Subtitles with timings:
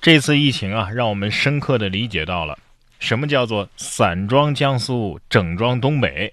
[0.00, 2.56] 这次疫情啊，让我们深刻的理解到了
[2.98, 6.32] 什么叫做散装江苏，整装东北。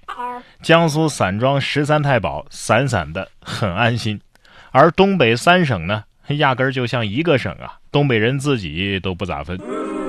[0.62, 4.22] 江苏散装十三太保，散散的很安心，
[4.72, 9.60] 而东北三省呢，压根儿就像一个省啊，东北人自己都不咋分。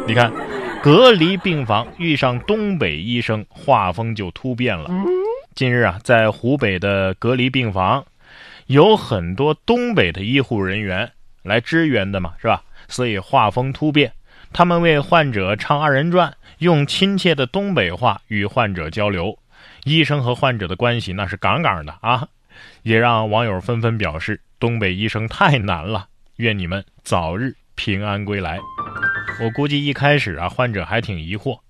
[0.07, 0.33] 你看，
[0.81, 4.89] 隔离病房遇上东北医生，画风就突变了。
[5.57, 8.05] 近日啊，在湖北的隔离病房，
[8.67, 11.11] 有很多东北的医护人员
[11.43, 12.63] 来支援的嘛，是吧？
[12.89, 14.13] 所以画风突变，
[14.53, 19.39] 他们为患者唱二人转，用亲切的东北话与患者交流。
[19.85, 22.29] 医生和患者的关系那是杠杠的啊，
[22.83, 28.59] 也让网友纷纷表示：东北医生太难了，愿你们早日平安归来。
[29.41, 31.61] 我估计一开始啊，患者还挺疑惑，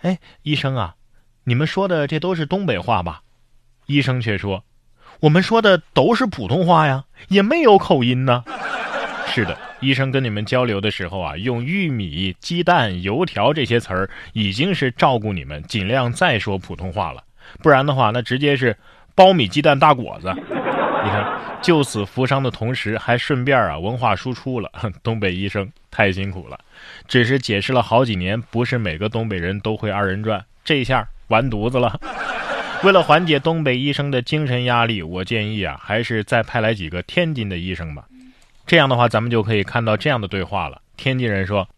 [0.00, 0.96] 哎，医生啊，
[1.44, 3.22] 你们说的这都是东北话吧？
[3.86, 4.64] 医生却说，
[5.20, 8.44] 我们说的都是普通话呀，也没有口音呢。
[9.26, 17.24] 是的，医生跟你们交流的时候啊，用玉米、鸡蛋、油条这些词儿，已经是照顾你们，尽量再说普通话了。
[17.62, 18.76] 不然的话，那直接是
[19.16, 20.32] 苞米鸡蛋大果子。
[21.04, 24.70] 你看，救死扶伤的同时，还顺便啊文化输出了。
[25.02, 26.58] 东北医生太辛苦了，
[27.08, 31.98] 只是解释了好几年，不是每个东北人都会二人转，这下完犊子了。
[32.84, 38.04] 为了缓解东北医生的精神压力，我建议啊，还是再派来几个天津的医生吧。
[38.72, 40.80] 这样的话，咱们就可以看到这样的对话了。
[40.96, 41.68] 天津人说：“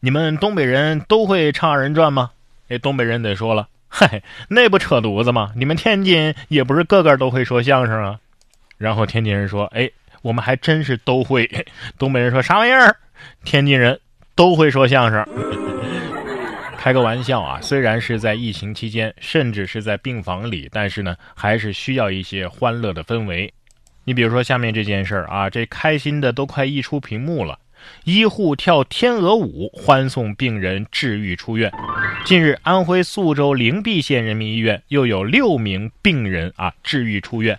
[0.00, 2.32] 你们东北人都会唱二人转吗？”
[2.68, 3.66] 哎，东北人得说了。
[3.88, 5.52] 嗨，那不扯犊子吗？
[5.56, 8.20] 你们天津也不是个个都会说相声啊。
[8.76, 9.90] 然后天津人说：“哎，
[10.20, 11.50] 我们还真是都会。
[11.96, 12.94] ”东北人说：“啥玩意儿？”
[13.42, 13.98] 天津人
[14.34, 15.26] 都会说相声。
[16.76, 17.58] 开个玩笑啊！
[17.62, 23.50] 虽然是在疫情期间，甚至是在病房里，但是呢，还是需要一些欢乐的氛围。
[24.08, 27.58] 你比如说下面这件事儿啊，这开心的都快溢出屏幕了。
[28.04, 31.70] 医护跳天鹅舞欢送病人治愈出院。
[32.24, 37.58] 近日，安徽宿州灵璧县人民医院又有六名病人啊治愈出院。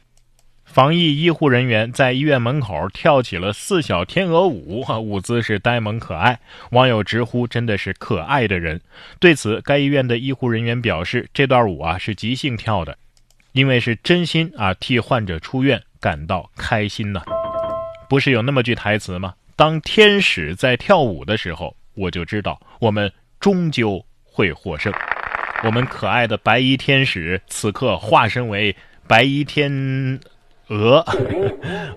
[0.66, 6.40] 防疫医护人员在医院门口跳起了四小天鹅舞，舞姿是呆萌可爱，
[6.72, 8.81] 网友直呼真的是可爱的人。
[9.19, 12.97] 对此，该医院的医护人员表示，这段舞啊是即兴跳的，
[13.51, 17.22] 因为是真心啊替患者出院感到开心呢。
[18.10, 19.34] 不是有那么句台词吗？
[19.56, 24.04] 当天使在跳舞的时候，我就知道我们终究。
[24.32, 24.94] 会获胜。
[25.66, 28.74] 我们可爱的白衣天使此刻化身为
[29.06, 30.18] 白衣天
[30.68, 31.04] 鹅，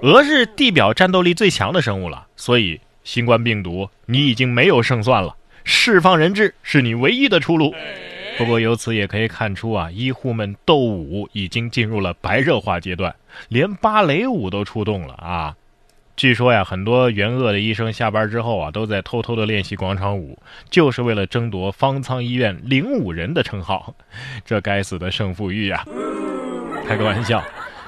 [0.02, 7.72] 鹅是地表战斗力最强的生物了，所以新冠病毒你已经没有胜算了，释放人质是你唯一的出路。
[8.42, 13.14] 不过由此也可以看出啊，医护们斗舞已经进入了白热化阶段，
[13.48, 15.54] 连芭蕾舞都出动了啊。
[16.16, 20.36] 据说呀，很多援鄂的医生下班之后啊，都在偷偷的练习广场舞，
[20.68, 23.94] 就是为了争夺方舱医院领舞人的称号。
[24.44, 25.86] 这该死的胜负欲呀！
[26.84, 27.42] 开个玩笑，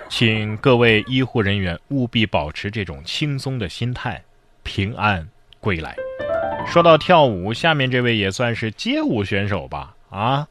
[0.08, 4.22] 请各位医护人员务必保持这种轻松的心态，
[4.62, 5.28] 平安
[5.58, 5.96] 归来。
[6.66, 9.94] 说到跳舞，下面这位也算是街舞选手吧？
[10.14, 10.46] 啊，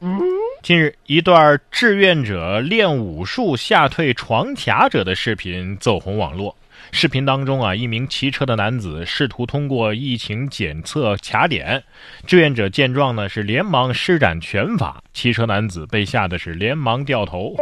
[0.62, 6.54] 近日一段志愿者练武术吓退闯卡者的视频走红网络。
[6.92, 11.82] 视频当中啊，一名骑车的男子试图通过疫情检测卡点，
[12.26, 17.56] 志愿者见状呢是连忙施展拳法，骑车男子被吓得是连忙掉头。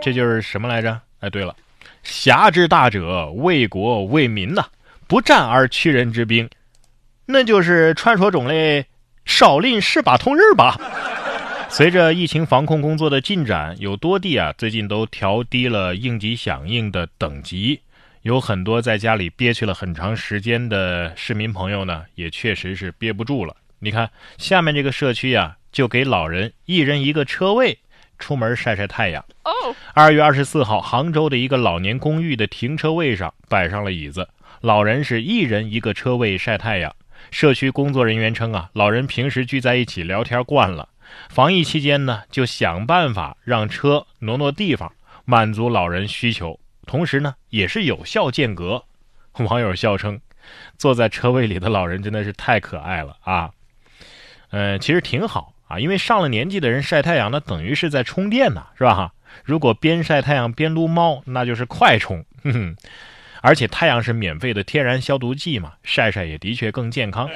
[0.00, 1.00] 这就是什么来着？
[1.18, 1.52] 哎，对了，
[2.04, 4.64] 侠之大者，为国为民呐，
[5.08, 6.48] 不战而屈人之兵，
[7.26, 8.84] 那就是传说中的
[9.24, 10.78] 少林十八铜人吧。
[11.76, 17.80] 随着疫情防控工作的进展，有多地啊最近都调低了应急响应的等级。
[18.22, 23.56] 有很多在家里憋屈了很长时间的市民朋友呢，也确实是憋不住了。
[23.80, 24.08] 你看
[24.38, 27.76] 下面这个社区啊，就给老人一人一个车位，
[28.20, 29.24] 出门晒晒太阳。
[29.42, 34.28] 哦，二月二十四号，杭州的一个老年公寓的停车位上摆上了椅子，
[34.60, 36.94] 老人是一人一个车位晒太阳。
[37.32, 40.88] 社区工作人员称啊，老人平时聚在一起聊天惯了，
[41.28, 44.92] 防疫期间呢，就想办法让车挪挪地方，
[45.24, 46.58] 满足老人需求。
[46.86, 48.84] 同时呢，也是有效间隔。
[49.38, 50.20] 网友笑称，
[50.78, 53.50] 坐在车位里的老人真的是太可爱了啊！
[54.50, 59.12] 嗯，其实挺好啊，因为上了年纪的人晒太阳，那等于是在充电呢，是吧？
[59.42, 62.24] 如果边晒太阳边撸猫，那就是快充。
[62.44, 62.76] 哼哼，
[63.40, 67.28] 而且太阳是免费的天然消毒剂嘛，晒晒也的确更健康。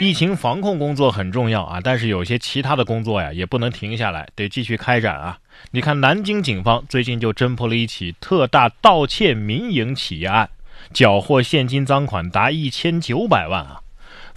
[0.00, 5.38] 疫情防控工作很重要啊，但是有些其他的工作呀，也不能停下来，得继续开展啊。
[5.70, 10.48] 你看，南京警方最近就侦破了一起特大盗窃民营企业案，
[10.92, 13.80] 缴获现金赃款达一千九百万啊！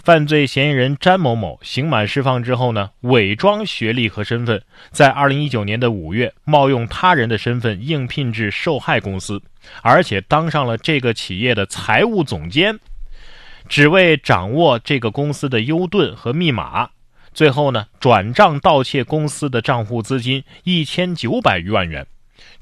[0.04, 4.62] 犯罪嫌疑人詹某某刑满释放之后呢，伪装学历和身份，
[4.92, 9.42] 在二零一九年的五月，冒用他人的身份应聘至受害公司，
[9.82, 12.78] 而且当上了这个企业的财务总监，
[13.68, 16.90] 只为掌握这个公司的优盾和密码。
[17.32, 22.06] 最后呢，转账盗窃公司的账户资金一千九百余万元。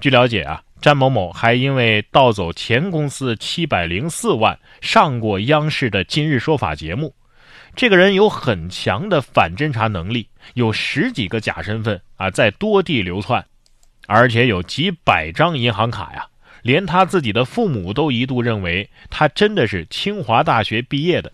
[0.01, 0.63] 据了解啊。
[0.81, 7.15] 詹某某还因为盗走前公司七百零四万，上过央视的《今日说法》节目。
[7.75, 13.47] 这个人有很强的反侦查能力，有十几个假身份啊，在多地流窜，
[14.07, 16.27] 而且有几百张银行卡呀。
[16.65, 21.31] 连他自己的父母都一度认为他真的是清华大学毕业的。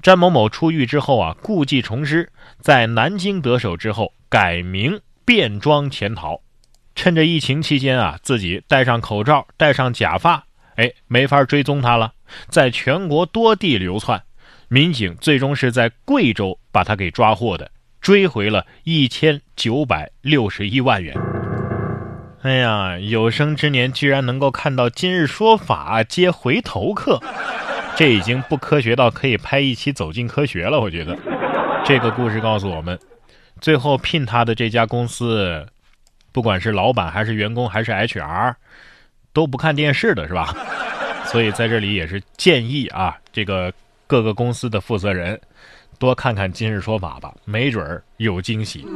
[0.00, 6.40] 詹某某出狱之后啊，故技重施，在南京得手之后，改名变装潜逃。
[6.94, 10.46] 趁着疫情期间啊，自己戴上口罩，戴上假发，
[10.76, 12.14] 哎，没法追踪他了，
[12.48, 14.22] 在全国多地流窜，
[14.68, 21.14] 民警最终是在贵州把他给抓获的，追回了一千九百六十一万元。
[22.42, 27.20] 哎呀，有生之年居然能够看到《今日说法》接回头客，
[27.96, 30.80] 这已经不科学到可以拍一期《走进科学》了。
[30.80, 31.18] 我觉得，
[31.84, 32.96] 这个故事告诉我们，
[33.60, 35.66] 最后聘他的这家公司。
[36.30, 38.54] 不管是老板还是员工还是 HR，
[39.32, 40.54] 都不看电视的是吧？
[41.26, 43.72] 所以在这里也是建议啊，这个
[44.06, 45.40] 各个公司的负责人
[45.98, 48.86] 多看看《今日说法》吧，没准儿有惊喜。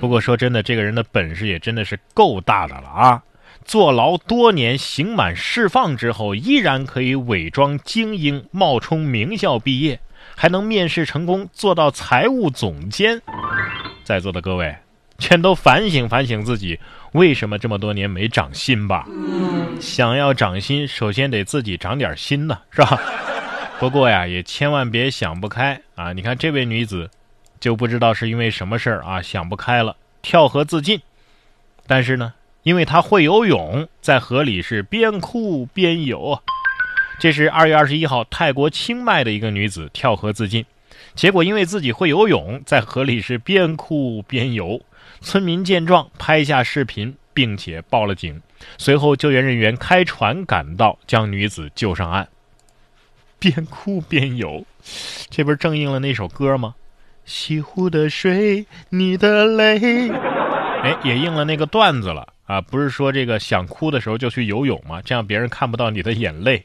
[0.00, 3.22] 不过说真的，这个人的本事也真的是够大的了啊！
[3.64, 10.00] 坐牢多年，刑满释放之后，依然可以伪装精英，冒充名校毕业，
[10.34, 13.20] 还能面试成功，做到财务总监。
[14.04, 14.76] 在座的各位。
[15.18, 16.80] 全都反省反省自己，
[17.12, 19.06] 为什么这么多年没长心吧？
[19.78, 22.98] 想要长心，首先得自己长点心呢，是吧？
[23.80, 26.12] 不过呀，也千万别想不开啊！
[26.12, 27.10] 你看这位女子，
[27.58, 31.00] 就不知道是因为什么事儿啊，想不开了，跳河自尽。
[31.86, 36.38] 但是呢，因为她会游泳，在河里是边哭边游。
[37.18, 40.66] 这是二月二十一号，泰国清迈的一个女子跳河自尽，
[41.14, 44.78] 结果因为自己会游泳，在河里是边哭边游。
[45.22, 48.42] 村民见状，拍下视频，并且报了警。
[48.76, 52.28] 随后，救援人员开船赶到，将女子救上岸。
[53.42, 54.64] 边哭边游，
[55.30, 56.74] 这不是正应了那首歌吗？
[57.24, 60.10] 西湖的水，你的泪。
[60.82, 62.60] 哎，也应了那个段子了啊！
[62.60, 65.00] 不是说这个想哭的时候就去游泳吗？
[65.02, 66.62] 这样别人看不到你的眼泪。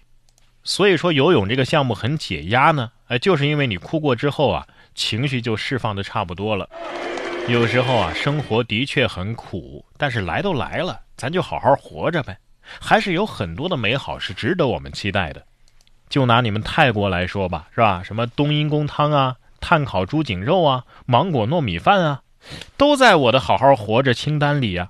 [0.63, 2.91] 所以说，游泳这个项目很解压呢。
[3.07, 6.67] 哎，就是因为你哭过之后啊，情绪就释放的差不多了。
[7.47, 12.37] 有时候啊，生活的确很苦，但是来都来了，咱就好好活着呗。
[12.81, 15.45] 还是有很多的美好是值得我们期待的。
[16.09, 18.03] 就拿你们泰国来说吧，是吧？
[18.03, 22.21] 什么冬阴功汤啊、炭烤猪颈肉啊、芒果糯米饭啊，
[22.77, 24.89] 都在我的好好活着清单里呀。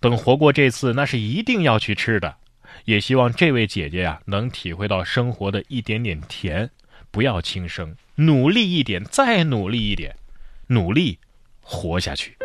[0.00, 2.36] 等活过这次，那是一定要去吃的。
[2.84, 6.70] 也希望这位姐姐呀，能体会到生活的一点点甜，
[7.10, 10.16] 不要轻生，努力一点，再努力一点，
[10.68, 11.18] 努力。
[11.64, 12.36] 活下去。